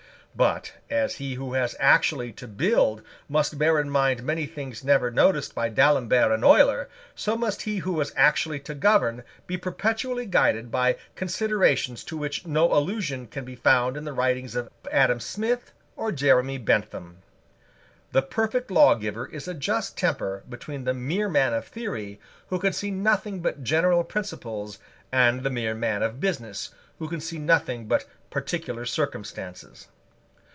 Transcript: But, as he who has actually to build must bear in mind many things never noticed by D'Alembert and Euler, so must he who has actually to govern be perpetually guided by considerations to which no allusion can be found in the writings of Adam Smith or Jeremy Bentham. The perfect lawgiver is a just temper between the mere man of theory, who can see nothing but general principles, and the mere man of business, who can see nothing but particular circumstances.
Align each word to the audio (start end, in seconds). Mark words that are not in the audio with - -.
But, 0.33 0.75
as 0.89 1.15
he 1.15 1.33
who 1.33 1.55
has 1.55 1.75
actually 1.77 2.31
to 2.31 2.47
build 2.47 3.03
must 3.27 3.57
bear 3.59 3.77
in 3.81 3.89
mind 3.89 4.23
many 4.23 4.45
things 4.45 4.81
never 4.81 5.11
noticed 5.11 5.53
by 5.53 5.67
D'Alembert 5.67 6.31
and 6.31 6.45
Euler, 6.45 6.87
so 7.13 7.35
must 7.35 7.63
he 7.63 7.79
who 7.79 7.99
has 7.99 8.13
actually 8.15 8.61
to 8.61 8.73
govern 8.73 9.25
be 9.45 9.57
perpetually 9.57 10.25
guided 10.25 10.71
by 10.71 10.95
considerations 11.17 12.05
to 12.05 12.15
which 12.15 12.47
no 12.47 12.71
allusion 12.73 13.27
can 13.27 13.43
be 13.43 13.57
found 13.57 13.97
in 13.97 14.05
the 14.05 14.13
writings 14.13 14.55
of 14.55 14.69
Adam 14.89 15.19
Smith 15.19 15.73
or 15.97 16.13
Jeremy 16.13 16.57
Bentham. 16.57 17.17
The 18.13 18.21
perfect 18.21 18.71
lawgiver 18.71 19.25
is 19.27 19.49
a 19.49 19.53
just 19.53 19.97
temper 19.97 20.43
between 20.47 20.85
the 20.85 20.93
mere 20.93 21.27
man 21.27 21.53
of 21.53 21.67
theory, 21.67 22.21
who 22.47 22.57
can 22.57 22.71
see 22.71 22.89
nothing 22.89 23.41
but 23.41 23.65
general 23.65 24.05
principles, 24.05 24.79
and 25.11 25.43
the 25.43 25.49
mere 25.49 25.75
man 25.75 26.01
of 26.01 26.21
business, 26.21 26.69
who 26.99 27.09
can 27.09 27.19
see 27.19 27.37
nothing 27.37 27.85
but 27.87 28.05
particular 28.29 28.85
circumstances. 28.85 29.89